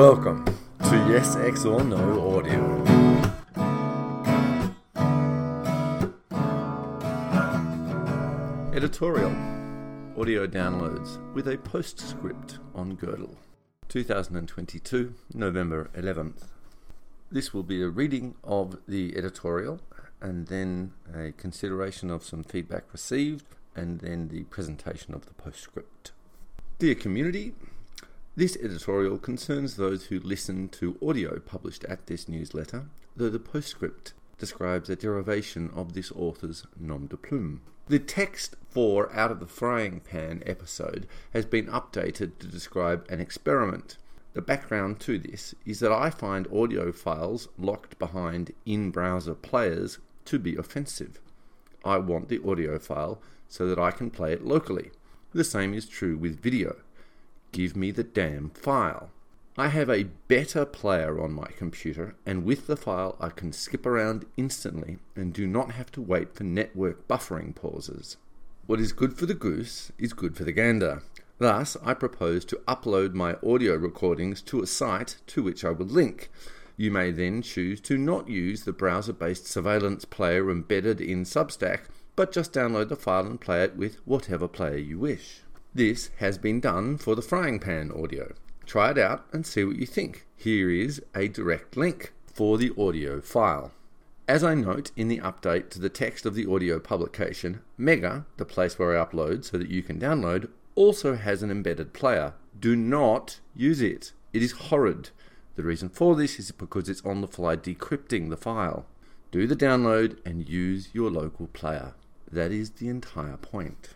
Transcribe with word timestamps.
Welcome 0.00 0.46
to 0.84 0.96
Yes 1.10 1.36
X 1.36 1.66
or 1.66 1.84
No 1.84 2.34
Audio. 2.34 2.62
Editorial 8.74 9.30
Audio 10.18 10.46
downloads 10.46 11.18
with 11.34 11.46
a 11.48 11.58
postscript 11.58 12.60
on 12.74 12.96
Gödel. 12.96 13.36
2022, 13.88 15.12
November 15.34 15.90
11th. 15.94 16.44
This 17.30 17.52
will 17.52 17.62
be 17.62 17.82
a 17.82 17.90
reading 17.90 18.36
of 18.42 18.78
the 18.88 19.14
editorial 19.18 19.82
and 20.22 20.46
then 20.46 20.94
a 21.14 21.32
consideration 21.32 22.08
of 22.08 22.24
some 22.24 22.42
feedback 22.42 22.84
received 22.90 23.44
and 23.76 24.00
then 24.00 24.28
the 24.28 24.44
presentation 24.44 25.12
of 25.12 25.26
the 25.26 25.34
postscript. 25.34 26.12
Dear 26.78 26.94
community, 26.94 27.52
this 28.36 28.56
editorial 28.62 29.18
concerns 29.18 29.76
those 29.76 30.06
who 30.06 30.20
listen 30.20 30.68
to 30.68 30.96
audio 31.02 31.40
published 31.40 31.84
at 31.84 32.06
this 32.06 32.28
newsletter, 32.28 32.86
though 33.16 33.28
the 33.28 33.40
postscript 33.40 34.12
describes 34.38 34.88
a 34.88 34.96
derivation 34.96 35.70
of 35.74 35.92
this 35.92 36.12
author's 36.12 36.64
nom 36.78 37.06
de 37.06 37.16
plume. 37.16 37.60
The 37.88 37.98
text 37.98 38.54
for 38.68 39.12
Out 39.12 39.32
of 39.32 39.40
the 39.40 39.46
Frying 39.46 40.00
Pan 40.00 40.44
episode 40.46 41.08
has 41.32 41.44
been 41.44 41.66
updated 41.66 42.38
to 42.38 42.46
describe 42.46 43.04
an 43.10 43.20
experiment. 43.20 43.98
The 44.32 44.42
background 44.42 45.00
to 45.00 45.18
this 45.18 45.56
is 45.66 45.80
that 45.80 45.90
I 45.90 46.10
find 46.10 46.46
audio 46.54 46.92
files 46.92 47.48
locked 47.58 47.98
behind 47.98 48.52
in 48.64 48.92
browser 48.92 49.34
players 49.34 49.98
to 50.26 50.38
be 50.38 50.54
offensive. 50.54 51.20
I 51.84 51.98
want 51.98 52.28
the 52.28 52.40
audio 52.48 52.78
file 52.78 53.20
so 53.48 53.66
that 53.66 53.78
I 53.78 53.90
can 53.90 54.08
play 54.10 54.32
it 54.32 54.44
locally. 54.44 54.92
The 55.32 55.42
same 55.42 55.74
is 55.74 55.88
true 55.88 56.16
with 56.16 56.40
video. 56.40 56.76
Give 57.52 57.76
me 57.76 57.90
the 57.90 58.04
damn 58.04 58.50
file. 58.50 59.10
I 59.58 59.68
have 59.68 59.90
a 59.90 60.04
better 60.28 60.64
player 60.64 61.20
on 61.20 61.32
my 61.32 61.48
computer, 61.56 62.14
and 62.24 62.44
with 62.44 62.66
the 62.66 62.76
file 62.76 63.16
I 63.20 63.28
can 63.30 63.52
skip 63.52 63.84
around 63.84 64.24
instantly 64.36 64.98
and 65.16 65.32
do 65.32 65.46
not 65.46 65.72
have 65.72 65.90
to 65.92 66.00
wait 66.00 66.34
for 66.34 66.44
network 66.44 67.08
buffering 67.08 67.54
pauses. 67.54 68.16
What 68.66 68.80
is 68.80 68.92
good 68.92 69.18
for 69.18 69.26
the 69.26 69.34
goose 69.34 69.90
is 69.98 70.12
good 70.12 70.36
for 70.36 70.44
the 70.44 70.52
gander. 70.52 71.02
Thus, 71.38 71.76
I 71.84 71.94
propose 71.94 72.44
to 72.46 72.60
upload 72.68 73.14
my 73.14 73.36
audio 73.44 73.74
recordings 73.74 74.40
to 74.42 74.62
a 74.62 74.66
site 74.66 75.16
to 75.26 75.42
which 75.42 75.64
I 75.64 75.70
will 75.70 75.86
link. 75.86 76.30
You 76.76 76.90
may 76.90 77.10
then 77.10 77.42
choose 77.42 77.80
to 77.82 77.98
not 77.98 78.28
use 78.28 78.64
the 78.64 78.72
browser 78.72 79.12
based 79.12 79.46
surveillance 79.46 80.04
player 80.04 80.50
embedded 80.50 81.00
in 81.00 81.24
Substack, 81.24 81.80
but 82.14 82.32
just 82.32 82.52
download 82.52 82.88
the 82.88 82.96
file 82.96 83.26
and 83.26 83.40
play 83.40 83.64
it 83.64 83.76
with 83.76 83.96
whatever 84.06 84.46
player 84.46 84.78
you 84.78 84.98
wish. 84.98 85.40
This 85.72 86.10
has 86.16 86.36
been 86.36 86.58
done 86.58 86.98
for 86.98 87.14
the 87.14 87.22
frying 87.22 87.60
pan 87.60 87.92
audio. 87.92 88.34
Try 88.66 88.90
it 88.90 88.98
out 88.98 89.24
and 89.32 89.46
see 89.46 89.62
what 89.62 89.76
you 89.76 89.86
think. 89.86 90.26
Here 90.36 90.68
is 90.68 91.00
a 91.14 91.28
direct 91.28 91.76
link 91.76 92.12
for 92.26 92.58
the 92.58 92.72
audio 92.76 93.20
file. 93.20 93.70
As 94.26 94.42
I 94.42 94.54
note 94.54 94.90
in 94.96 95.06
the 95.06 95.18
update 95.18 95.70
to 95.70 95.80
the 95.80 95.88
text 95.88 96.26
of 96.26 96.34
the 96.34 96.44
audio 96.52 96.80
publication, 96.80 97.60
Mega, 97.78 98.26
the 98.36 98.44
place 98.44 98.80
where 98.80 99.00
I 99.00 99.04
upload 99.04 99.44
so 99.44 99.58
that 99.58 99.70
you 99.70 99.82
can 99.84 100.00
download, 100.00 100.48
also 100.74 101.14
has 101.14 101.40
an 101.40 101.52
embedded 101.52 101.92
player. 101.92 102.34
Do 102.58 102.74
not 102.74 103.38
use 103.54 103.80
it. 103.80 104.12
It 104.32 104.42
is 104.42 104.52
horrid. 104.52 105.10
The 105.54 105.62
reason 105.62 105.88
for 105.88 106.16
this 106.16 106.40
is 106.40 106.50
because 106.50 106.88
it's 106.88 107.04
on 107.04 107.20
the 107.20 107.28
fly 107.28 107.54
decrypting 107.54 108.28
the 108.28 108.36
file. 108.36 108.86
Do 109.30 109.46
the 109.46 109.54
download 109.54 110.18
and 110.26 110.48
use 110.48 110.88
your 110.92 111.10
local 111.10 111.46
player. 111.46 111.94
That 112.30 112.50
is 112.50 112.70
the 112.70 112.88
entire 112.88 113.36
point. 113.36 113.90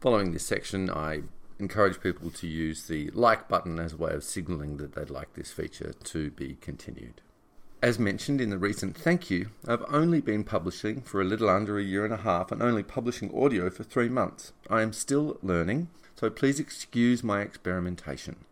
Following 0.00 0.32
this 0.32 0.44
section, 0.44 0.90
I 0.90 1.22
encourage 1.58 2.00
people 2.00 2.30
to 2.30 2.46
use 2.46 2.86
the 2.86 3.10
like 3.10 3.48
button 3.48 3.78
as 3.78 3.92
a 3.92 3.96
way 3.96 4.12
of 4.12 4.24
signaling 4.24 4.76
that 4.76 4.94
they'd 4.94 5.10
like 5.10 5.34
this 5.34 5.52
feature 5.52 5.94
to 6.04 6.30
be 6.32 6.56
continued. 6.60 7.20
As 7.82 7.98
mentioned 7.98 8.40
in 8.40 8.50
the 8.50 8.58
recent 8.58 8.96
thank 8.96 9.30
you, 9.30 9.50
I've 9.68 9.84
only 9.88 10.20
been 10.20 10.42
publishing 10.42 11.02
for 11.02 11.20
a 11.20 11.24
little 11.24 11.50
under 11.50 11.78
a 11.78 11.82
year 11.82 12.04
and 12.04 12.14
a 12.14 12.18
half 12.18 12.50
and 12.50 12.62
only 12.62 12.82
publishing 12.82 13.34
audio 13.34 13.68
for 13.68 13.84
three 13.84 14.08
months. 14.08 14.52
I 14.70 14.80
am 14.82 14.92
still 14.92 15.38
learning, 15.42 15.88
so 16.16 16.30
please 16.30 16.58
excuse 16.58 17.22
my 17.22 17.42
experimentation. 17.42 18.44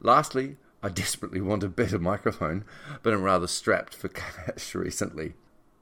Lastly, 0.00 0.56
I 0.82 0.88
desperately 0.88 1.40
want 1.42 1.62
a 1.62 1.68
better 1.68 1.98
microphone, 1.98 2.64
but 3.02 3.12
I'm 3.12 3.22
rather 3.22 3.46
strapped 3.46 3.94
for 3.94 4.08
cash 4.46 4.74
recently. 4.74 5.34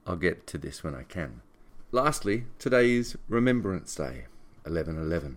I'll 0.06 0.16
get 0.16 0.46
to 0.48 0.58
this 0.58 0.82
when 0.82 0.94
I 0.94 1.04
can. 1.04 1.42
Lastly, 1.92 2.46
today 2.58 2.90
is 2.90 3.16
Remembrance 3.28 3.94
Day, 3.94 4.24
1111. 4.70 5.36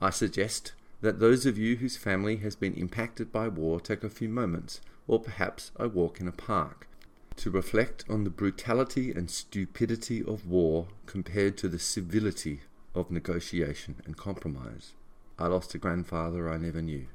I 0.00 0.10
suggest 0.10 0.72
that 1.00 1.20
those 1.20 1.46
of 1.46 1.58
you 1.58 1.76
whose 1.76 1.96
family 1.96 2.36
has 2.36 2.56
been 2.56 2.74
impacted 2.74 3.30
by 3.30 3.48
war 3.48 3.80
take 3.80 4.02
a 4.02 4.10
few 4.10 4.28
moments, 4.28 4.80
or 5.06 5.20
perhaps 5.20 5.70
a 5.76 5.88
walk 5.88 6.20
in 6.20 6.28
a 6.28 6.32
park, 6.32 6.88
to 7.36 7.50
reflect 7.50 8.04
on 8.08 8.24
the 8.24 8.30
brutality 8.30 9.12
and 9.12 9.30
stupidity 9.30 10.22
of 10.24 10.46
war 10.46 10.88
compared 11.06 11.56
to 11.58 11.68
the 11.68 11.78
civility 11.78 12.60
of 12.94 13.10
negotiation 13.10 13.96
and 14.04 14.16
compromise. 14.16 14.92
I 15.38 15.48
lost 15.48 15.74
a 15.74 15.78
grandfather 15.78 16.48
I 16.48 16.58
never 16.58 16.80
knew. 16.80 17.06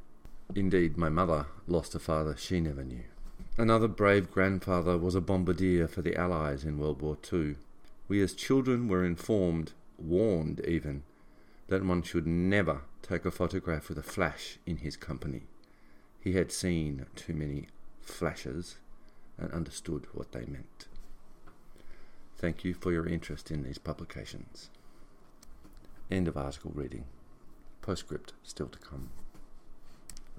Indeed, 0.56 0.97
my 0.97 1.09
mother 1.09 1.46
lost 1.68 1.96
a 1.96 2.00
father 2.00 2.36
she 2.38 2.59
never 2.59 2.84
knew. 2.84 3.03
Another 3.57 3.88
brave 3.88 4.31
grandfather 4.31 4.97
was 4.97 5.16
a 5.16 5.22
bombardier 5.22 5.88
for 5.88 6.01
the 6.01 6.16
Allies 6.16 6.63
in 6.63 6.80
World 6.80 7.01
War 7.01 7.18
II. 7.31 7.56
We 8.07 8.22
as 8.22 8.34
children 8.34 8.88
were 8.88 9.06
informed, 9.06 9.74
warned 9.97 10.62
even, 10.68 11.03
that 11.69 11.85
one 11.85 12.02
should 12.02 12.28
never 12.28 12.81
take 13.02 13.25
a 13.25 13.31
photograph 13.31 13.90
with 13.90 13.97
a 13.97 14.03
flash 14.03 14.57
in 14.66 14.78
his 14.78 14.97
company. 14.97 15.44
He 16.19 16.34
had 16.34 16.52
seen 16.52 17.06
too 17.16 17.34
many 17.34 17.68
flashes 18.02 18.78
and 19.38 19.52
understood 19.52 20.07
what 20.13 20.31
they 20.31 20.46
meant. 20.46 20.88
Thank 22.38 22.63
you 22.63 22.74
for 22.74 22.91
your 22.91 23.07
interest 23.07 23.52
in 23.52 23.63
these 23.63 23.78
publications. 23.78 24.69
End 26.09 26.28
of 26.28 26.38
article 26.38 26.72
reading. 26.74 27.06
Postscript 27.81 28.34
still 28.44 28.68
to 28.68 28.80
come. 28.80 29.09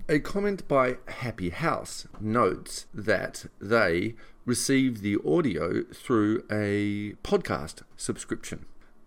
A 0.08 0.18
comment 0.18 0.66
by 0.66 0.96
Happy 1.06 1.50
House 1.50 2.08
notes 2.20 2.86
that 2.92 3.46
they 3.60 4.14
receive 4.44 5.00
the 5.00 5.18
audio 5.24 5.84
through 5.84 6.42
a 6.50 7.14
podcast 7.22 7.82
subscription. 7.96 8.64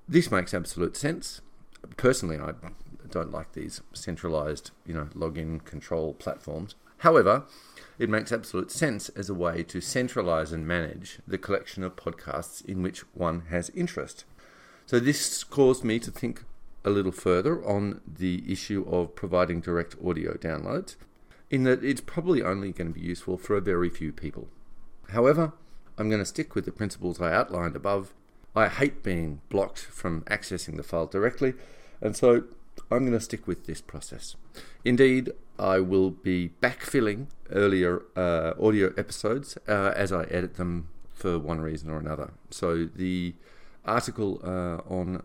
This 0.08 0.32
makes 0.32 0.54
absolute 0.54 0.96
sense 0.96 1.42
personally, 1.98 2.38
I 2.38 2.54
don't 3.10 3.32
like 3.32 3.54
these 3.54 3.82
centralized, 3.94 4.72
you 4.86 4.94
know, 4.94 5.10
login 5.16 5.64
control 5.64 6.14
platforms. 6.14 6.76
However, 7.00 7.44
it 8.00 8.10
makes 8.10 8.32
absolute 8.32 8.72
sense 8.72 9.10
as 9.10 9.30
a 9.30 9.34
way 9.34 9.64
to 9.64 9.82
centralize 9.82 10.52
and 10.52 10.68
manage 10.68 11.20
the 11.28 11.38
collection 11.38 11.84
of 11.84 11.96
podcasts 11.96 12.64
in 12.66 12.82
which 12.82 13.00
one 13.14 13.42
has 13.50 13.70
interest. 13.72 14.26
So 14.86 15.00
this 15.00 15.44
caused 15.44 15.84
me 15.84 16.00
to 16.00 16.12
think 16.12 16.44
a 16.86 16.90
little 16.90 17.12
further 17.12 17.64
on 17.66 18.02
the 18.06 18.44
issue 18.52 18.86
of 18.90 19.16
providing 19.16 19.62
direct 19.62 19.96
audio 20.04 20.34
downloads, 20.34 20.96
in 21.50 21.64
that 21.64 21.84
it's 21.84 22.02
probably 22.02 22.42
only 22.42 22.72
going 22.72 22.94
to 22.94 23.00
be 23.00 23.06
useful 23.06 23.38
for 23.38 23.56
a 23.56 23.62
very 23.62 23.90
few 23.90 24.12
people. 24.12 24.48
However, 25.10 25.54
I'm 25.98 26.10
going 26.10 26.22
to 26.22 26.26
stick 26.26 26.56
with 26.56 26.66
the 26.66 26.72
principles 26.72 27.22
I 27.22 27.34
outlined 27.34 27.76
above. 27.76 28.14
I 28.56 28.68
hate 28.68 29.04
being 29.04 29.42
blocked 29.50 29.80
from 29.80 30.22
accessing 30.24 30.78
the 30.78 30.84
file 30.84 31.08
directly, 31.08 31.54
and 32.02 32.16
so 32.16 32.44
I'm 32.92 33.00
going 33.00 33.12
to 33.14 33.20
stick 33.20 33.48
with 33.48 33.66
this 33.66 33.82
process. 33.82 34.36
Indeed, 34.86 35.32
I 35.58 35.80
will 35.80 36.12
be 36.12 36.52
backfilling 36.62 37.28
earlier 37.52 38.04
uh, 38.16 38.54
audio 38.62 38.94
episodes 38.98 39.58
uh, 39.68 39.94
as 39.96 40.12
I 40.12 40.24
edit 40.26 40.56
them 40.56 40.90
for 41.14 41.40
one 41.40 41.62
reason 41.62 41.90
or 41.90 41.98
another. 41.98 42.34
So 42.50 42.86
the 42.86 43.36
article 43.86 44.40
uh, 44.44 44.82
on 44.92 45.24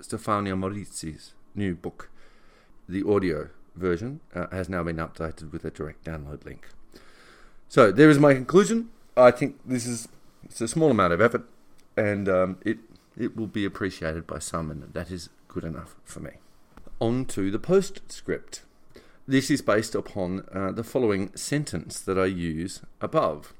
Stefania 0.00 0.56
Maurizi's 0.58 1.34
new 1.54 1.74
book, 1.74 2.10
the 2.88 3.02
audio 3.06 3.48
version, 3.74 4.20
uh, 4.34 4.46
has 4.50 4.68
now 4.68 4.82
been 4.82 4.96
updated 4.96 5.52
with 5.52 5.64
a 5.64 5.70
direct 5.70 6.04
download 6.04 6.44
link. 6.44 6.68
So 7.68 7.92
there 7.92 8.10
is 8.10 8.18
my 8.18 8.34
conclusion. 8.34 8.90
I 9.16 9.30
think 9.30 9.58
this 9.64 9.86
is 9.86 10.08
it's 10.44 10.60
a 10.60 10.68
small 10.68 10.90
amount 10.90 11.12
of 11.12 11.20
effort, 11.20 11.44
and 11.96 12.28
um, 12.28 12.58
it 12.64 12.78
it 13.16 13.36
will 13.36 13.46
be 13.46 13.64
appreciated 13.64 14.26
by 14.26 14.38
some, 14.38 14.70
and 14.70 14.82
that 14.94 15.10
is 15.10 15.28
good 15.48 15.64
enough 15.64 15.96
for 16.04 16.20
me. 16.20 16.32
On 17.00 17.24
to 17.26 17.50
the 17.50 17.58
postscript. 17.58 18.62
This 19.26 19.50
is 19.50 19.62
based 19.62 19.94
upon 19.94 20.44
uh, 20.52 20.72
the 20.72 20.82
following 20.82 21.34
sentence 21.36 22.00
that 22.00 22.18
I 22.18 22.26
use 22.26 22.82
above. 23.00 23.54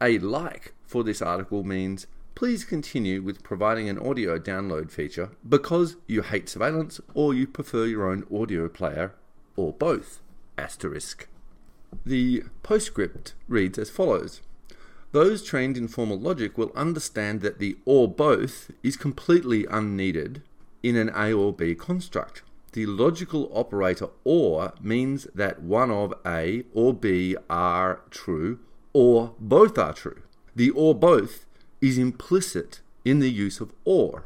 A 0.00 0.18
like 0.18 0.74
for 0.86 1.04
this 1.04 1.22
article 1.22 1.62
means 1.62 2.06
please 2.34 2.64
continue 2.64 3.22
with 3.22 3.44
providing 3.44 3.88
an 3.88 3.98
audio 3.98 4.38
download 4.38 4.90
feature 4.90 5.30
because 5.48 5.96
you 6.08 6.22
hate 6.22 6.48
surveillance 6.48 7.00
or 7.14 7.32
you 7.32 7.46
prefer 7.46 7.84
your 7.84 8.10
own 8.10 8.24
audio 8.34 8.68
player 8.68 9.14
or 9.56 9.72
both. 9.72 10.20
Asterisk. 10.58 11.28
The 12.04 12.42
postscript 12.62 13.34
reads 13.46 13.78
as 13.78 13.90
follows. 13.90 14.40
Those 15.14 15.44
trained 15.44 15.76
in 15.76 15.86
formal 15.86 16.18
logic 16.18 16.58
will 16.58 16.72
understand 16.74 17.40
that 17.42 17.60
the 17.60 17.76
or 17.84 18.08
both 18.08 18.72
is 18.82 18.96
completely 18.96 19.64
unneeded 19.64 20.42
in 20.82 20.96
an 20.96 21.08
A 21.14 21.32
or 21.32 21.52
B 21.52 21.76
construct. 21.76 22.42
the 22.72 22.86
logical 22.86 23.48
operator 23.54 24.08
or 24.24 24.72
means 24.80 25.28
that 25.32 25.62
one 25.62 25.92
of 25.92 26.12
A 26.26 26.64
or 26.74 26.92
B 26.92 27.36
are 27.48 28.00
true 28.10 28.58
or 28.92 29.34
both 29.38 29.78
are 29.78 29.92
true. 29.92 30.22
The 30.56 30.70
or 30.70 30.92
both 30.92 31.46
is 31.80 31.96
implicit 31.96 32.80
in 33.04 33.20
the 33.20 33.30
use 33.30 33.60
of 33.60 33.72
or. 33.84 34.24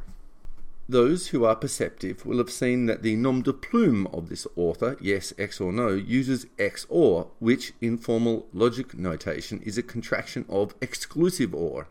Those 0.91 1.29
who 1.29 1.45
are 1.45 1.55
perceptive 1.55 2.25
will 2.25 2.39
have 2.39 2.51
seen 2.51 2.87
that 2.87 3.03
the 3.03 3.15
nom 3.15 3.43
de 3.43 3.53
plume 3.53 4.07
of 4.07 4.31
this 4.31 4.47
author, 4.57 4.97
yes, 5.03 5.35
X 5.37 5.61
or 5.61 5.71
no, 5.71 5.89
uses 5.91 6.47
X 6.59 6.87
or, 6.89 7.29
which 7.41 7.75
in 7.83 7.99
formal 7.99 8.47
logic 8.55 8.97
notation 8.97 9.61
is 9.67 9.77
a 9.77 9.83
contraction 9.83 10.47
of 10.49 10.75
exclusive 10.81 11.55
or. 11.55 11.89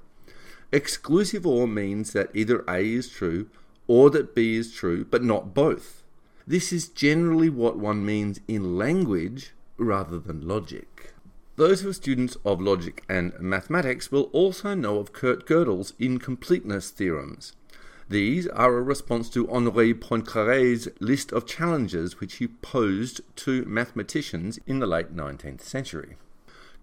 Exclusive 0.72 1.46
or 1.46 1.68
means 1.68 2.14
that 2.14 2.32
either 2.34 2.64
A 2.68 2.80
is 2.80 3.08
true 3.08 3.52
or 3.86 4.10
that 4.10 4.34
B 4.34 4.56
is 4.56 4.74
true, 4.74 5.06
but 5.06 5.24
not 5.24 5.54
both. 5.54 6.02
This 6.48 6.74
is 6.74 6.90
generally 6.90 7.52
what 7.52 7.78
one 7.78 8.04
means 8.04 8.40
in 8.48 8.80
language 8.80 9.54
rather 9.78 10.18
than 10.18 10.48
logic. 10.48 11.14
Those 11.56 11.82
who 11.82 11.90
are 11.90 11.94
students 11.94 12.36
of 12.44 12.60
logic 12.62 13.04
and 13.08 13.40
mathematics 13.40 14.12
will 14.12 14.30
also 14.34 14.74
know 14.74 14.98
of 14.98 15.14
Kurt 15.14 15.46
Gödel's 15.46 15.94
incompleteness 16.00 16.90
theorems. 16.90 17.54
These 18.10 18.48
are 18.48 18.78
a 18.78 18.82
response 18.82 19.30
to 19.32 19.50
Henri 19.50 19.94
Poincaré's 19.94 20.88
list 21.02 21.34
of 21.34 21.46
challenges 21.46 22.22
which 22.22 22.36
he 22.36 22.48
posed 22.48 23.20
to 23.38 23.66
mathematicians 23.66 24.60
in 24.66 24.80
the 24.80 24.88
late 24.88 25.14
19th 25.14 25.62
century. 25.62 26.16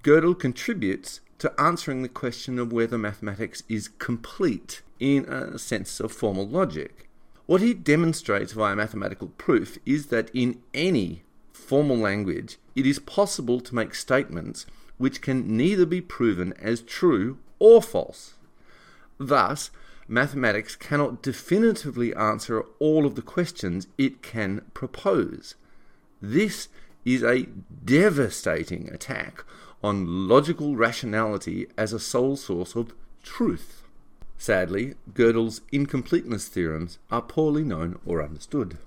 Gödel 0.02 0.38
contributes 0.38 1.20
to 1.38 1.58
answering 1.58 2.02
the 2.02 2.10
question 2.10 2.58
of 2.58 2.72
whether 2.72 2.98
mathematics 2.98 3.62
is 3.70 3.88
complete 3.98 4.82
in 5.00 5.24
a 5.24 5.58
sense 5.58 5.98
of 5.98 6.12
formal 6.12 6.46
logic. 6.46 7.08
What 7.46 7.62
he 7.62 7.72
demonstrates 7.72 8.52
via 8.52 8.76
mathematical 8.76 9.28
proof 9.38 9.78
is 9.86 10.06
that 10.06 10.30
in 10.34 10.60
any 10.74 11.22
formal 11.52 11.96
language, 11.96 12.58
it 12.76 12.86
is 12.86 12.98
possible 12.98 13.60
to 13.60 13.74
make 13.74 13.94
statements 13.94 14.66
which 14.98 15.22
can 15.22 15.56
neither 15.56 15.86
be 15.86 16.02
proven 16.02 16.52
as 16.60 16.82
true 16.82 17.38
or 17.58 17.80
false. 17.80 18.34
Thus, 19.18 19.70
mathematics 20.08 20.76
cannot 20.76 21.22
definitively 21.22 22.14
answer 22.14 22.64
all 22.78 23.06
of 23.06 23.14
the 23.14 23.22
questions 23.22 23.86
it 23.98 24.22
can 24.22 24.62
propose. 24.74 25.54
This 26.20 26.68
is 27.04 27.22
a 27.22 27.46
devastating 27.84 28.90
attack 28.92 29.44
on 29.82 30.28
logical 30.28 30.76
rationality 30.76 31.66
as 31.76 31.92
a 31.92 32.00
sole 32.00 32.36
source 32.36 32.74
of 32.74 32.94
truth. 33.22 33.82
Sadly, 34.38 34.94
Gödel's 35.12 35.60
incompleteness 35.72 36.48
theorems 36.48 36.98
are 37.10 37.22
poorly 37.22 37.62
known 37.62 37.98
or 38.04 38.22
understood. 38.22 38.78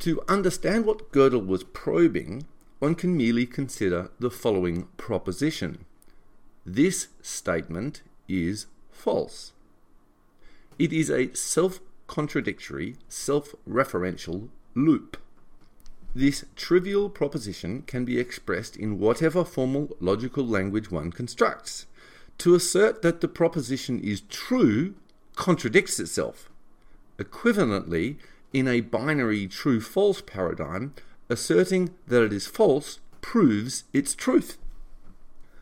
To 0.00 0.22
understand 0.28 0.86
what 0.86 1.10
Gödel 1.12 1.44
was 1.44 1.64
probing, 1.64 2.46
one 2.78 2.94
can 2.94 3.16
merely 3.16 3.46
consider 3.46 4.10
the 4.20 4.30
following 4.30 4.86
proposition. 4.96 5.84
This 6.64 7.08
statement 7.20 8.02
is 8.28 8.66
false. 8.90 9.52
It 10.78 10.92
is 10.92 11.10
a 11.10 11.34
self 11.34 11.80
contradictory, 12.06 12.96
self 13.08 13.54
referential 13.68 14.48
loop. 14.74 15.16
This 16.14 16.44
trivial 16.56 17.10
proposition 17.10 17.82
can 17.82 18.04
be 18.04 18.18
expressed 18.18 18.76
in 18.76 18.98
whatever 18.98 19.44
formal 19.44 19.96
logical 20.00 20.46
language 20.46 20.90
one 20.90 21.10
constructs. 21.10 21.86
To 22.38 22.54
assert 22.54 23.02
that 23.02 23.20
the 23.20 23.28
proposition 23.28 24.00
is 24.00 24.20
true 24.22 24.94
contradicts 25.34 25.98
itself. 25.98 26.48
Equivalently, 27.18 28.16
in 28.52 28.68
a 28.68 28.80
binary 28.80 29.48
true 29.48 29.80
false 29.80 30.22
paradigm, 30.22 30.94
asserting 31.28 31.90
that 32.06 32.22
it 32.22 32.32
is 32.32 32.46
false 32.46 33.00
proves 33.20 33.84
its 33.92 34.14
truth. 34.14 34.56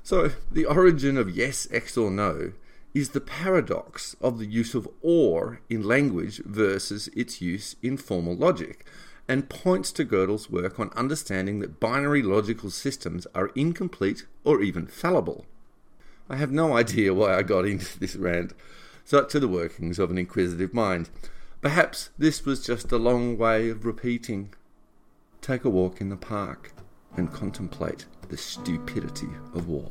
So, 0.03 0.33
the 0.53 0.67
origin 0.67 1.17
of 1.17 1.35
yes, 1.35 1.67
X, 1.73 1.97
or 1.97 2.11
no 2.11 2.53
is 2.97 3.11
the 3.11 3.21
paradox 3.21 4.17
of 4.23 4.39
the 4.39 4.47
use 4.47 4.75
of 4.75 4.89
or 5.03 5.61
in 5.69 5.83
language 5.83 6.41
versus 6.47 7.11
its 7.15 7.43
use 7.43 7.77
in 7.83 7.95
formal 7.95 8.35
logic 8.35 8.87
and 9.29 9.51
points 9.51 9.93
to 9.93 10.03
Gödel's 10.03 10.49
work 10.49 10.81
on 10.81 10.89
understanding 10.97 11.61
that 11.61 11.79
binary 11.79 12.23
logical 12.23 12.71
systems 12.71 13.27
are 13.35 13.51
incomplete 13.55 14.25
or 14.45 14.63
even 14.63 14.87
fallible. 14.87 15.45
I 16.31 16.37
have 16.37 16.51
no 16.51 16.75
idea 16.75 17.13
why 17.13 17.37
I 17.37 17.43
got 17.43 17.67
into 17.67 17.99
this 18.01 18.17
rant. 18.17 18.55
Such 19.05 19.35
are 19.35 19.41
the 19.41 19.47
workings 19.47 19.99
of 19.99 20.11
an 20.11 20.17
inquisitive 20.17 20.73
mind. 20.73 21.11
Perhaps 21.61 22.09
this 22.17 22.47
was 22.47 22.65
just 22.65 22.91
a 22.93 22.97
long 22.97 23.37
way 23.37 23.69
of 23.69 23.85
repeating. 23.85 24.55
Take 25.43 25.67
a 25.67 25.71
walk 25.71 26.01
in 26.01 26.09
the 26.09 26.17
park 26.17 26.73
and 27.15 27.31
contemplate 27.31 28.07
the 28.31 28.39
stupidity 28.39 29.29
of 29.53 29.69
war. 29.69 29.91